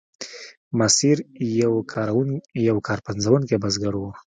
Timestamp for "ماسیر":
0.77-1.17